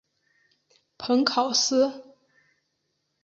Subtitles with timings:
[0.97, 2.01] 蓬考斯。